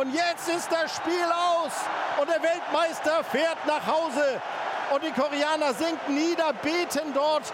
[0.00, 1.72] Und jetzt ist das Spiel aus
[2.18, 4.40] und der Weltmeister fährt nach Hause.
[4.94, 7.52] Und die Koreaner sinken nieder, beten dort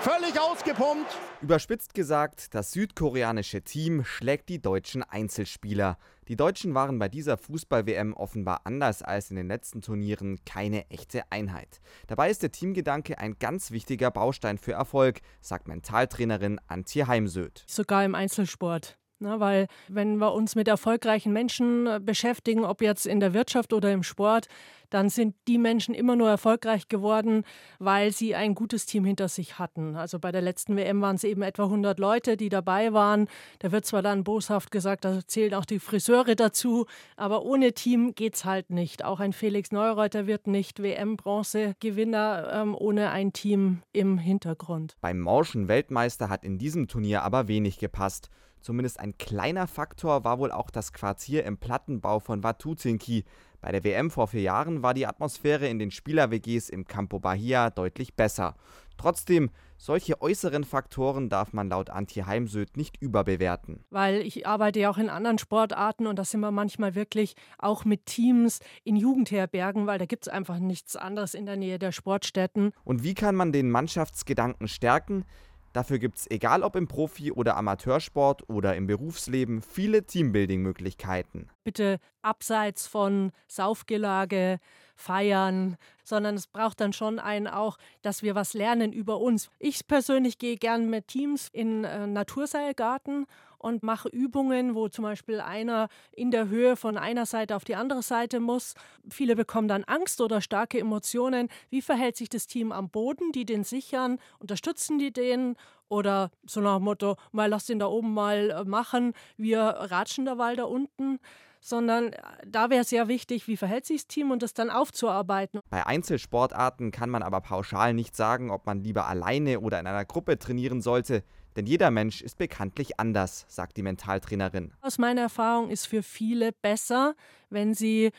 [0.00, 1.14] völlig ausgepumpt.
[1.42, 5.98] Überspitzt gesagt, das südkoreanische Team schlägt die deutschen Einzelspieler.
[6.28, 11.30] Die Deutschen waren bei dieser Fußball-WM offenbar anders als in den letzten Turnieren keine echte
[11.30, 11.82] Einheit.
[12.06, 17.62] Dabei ist der Teamgedanke ein ganz wichtiger Baustein für Erfolg, sagt Mentaltrainerin Antje Heimsöth.
[17.66, 18.96] Sogar im Einzelsport.
[19.24, 23.72] Ne, weil wenn wir uns mit erfolgreichen Menschen äh, beschäftigen, ob jetzt in der Wirtschaft
[23.72, 24.48] oder im Sport,
[24.90, 27.44] dann sind die Menschen immer nur erfolgreich geworden,
[27.78, 29.96] weil sie ein gutes Team hinter sich hatten.
[29.96, 33.26] Also bei der letzten WM waren es eben etwa 100 Leute, die dabei waren.
[33.60, 36.84] Da wird zwar dann boshaft gesagt, da zählen auch die Friseure dazu,
[37.16, 39.06] aber ohne Team geht es halt nicht.
[39.06, 44.96] Auch ein Felix Neureuter wird nicht WM-Bronze-Gewinner ähm, ohne ein Team im Hintergrund.
[45.00, 48.28] Beim morschen Weltmeister hat in diesem Turnier aber wenig gepasst.
[48.64, 53.26] Zumindest ein kleiner Faktor war wohl auch das Quartier im Plattenbau von Watuzinki.
[53.60, 57.68] Bei der WM vor vier Jahren war die Atmosphäre in den Spieler-WGs im Campo Bahia
[57.68, 58.56] deutlich besser.
[58.96, 63.84] Trotzdem, solche äußeren Faktoren darf man laut Antje Heimsöth nicht überbewerten.
[63.90, 67.84] Weil ich arbeite ja auch in anderen Sportarten und da sind wir manchmal wirklich auch
[67.84, 71.92] mit Teams in Jugendherbergen, weil da gibt es einfach nichts anderes in der Nähe der
[71.92, 72.72] Sportstätten.
[72.82, 75.26] Und wie kann man den Mannschaftsgedanken stärken?
[75.74, 81.48] Dafür gibt es, egal ob im Profi- oder Amateursport oder im Berufsleben, viele Teambuilding-Möglichkeiten.
[81.64, 84.58] Bitte abseits von Saufgelage,
[84.96, 89.50] Feiern, sondern es braucht dann schon einen auch, dass wir was lernen über uns.
[89.58, 93.26] Ich persönlich gehe gern mit Teams in äh, Naturseilgarten
[93.58, 97.76] und mache Übungen, wo zum Beispiel einer in der Höhe von einer Seite auf die
[97.76, 98.74] andere Seite muss.
[99.08, 101.48] Viele bekommen dann Angst oder starke Emotionen.
[101.70, 103.32] Wie verhält sich das Team am Boden?
[103.32, 105.56] Die den sichern, unterstützen die den
[105.88, 110.24] oder so nach dem Motto, mal lass den da oben mal äh, machen, wir ratschen
[110.24, 111.18] da da unten
[111.64, 114.70] sondern äh, da wäre es sehr wichtig, wie verhält sich das Team und das dann
[114.70, 115.60] aufzuarbeiten.
[115.70, 120.04] Bei Einzelsportarten kann man aber pauschal nicht sagen, ob man lieber alleine oder in einer
[120.04, 121.24] Gruppe trainieren sollte.
[121.56, 124.72] Denn jeder Mensch ist bekanntlich anders, sagt die Mentaltrainerin.
[124.82, 127.14] Aus meiner Erfahrung ist für viele besser,
[127.48, 128.10] wenn sie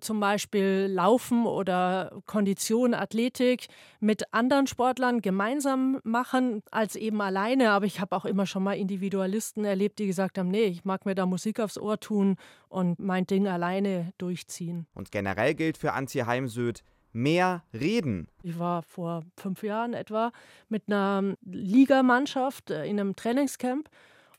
[0.00, 3.66] zum Beispiel Laufen oder Kondition, Athletik
[4.00, 7.70] mit anderen Sportlern gemeinsam machen als eben alleine.
[7.70, 11.06] Aber ich habe auch immer schon mal Individualisten erlebt, die gesagt haben, nee, ich mag
[11.06, 12.36] mir da Musik aufs Ohr tun
[12.68, 14.86] und mein Ding alleine durchziehen.
[14.94, 18.28] Und generell gilt für Antje Heimsöth, mehr reden.
[18.42, 20.32] Ich war vor fünf Jahren etwa
[20.68, 23.88] mit einer Ligamannschaft äh, in einem Trainingscamp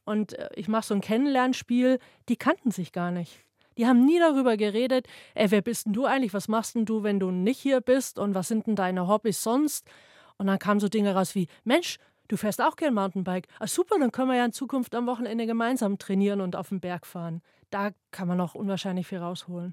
[0.05, 1.99] und äh, ich mache so ein Kennenlernspiel.
[2.29, 3.45] Die kannten sich gar nicht.
[3.77, 6.33] Die haben nie darüber geredet, ey, wer bist denn du eigentlich?
[6.33, 8.19] Was machst denn du, wenn du nicht hier bist?
[8.19, 9.87] Und was sind denn deine Hobbys sonst?
[10.37, 13.47] Und dann kamen so Dinge raus wie, Mensch, du fährst auch gern Mountainbike.
[13.59, 16.79] Ah, super, dann können wir ja in Zukunft am Wochenende gemeinsam trainieren und auf den
[16.79, 17.41] Berg fahren.
[17.69, 19.69] Da kann man noch unwahrscheinlich viel rausholen.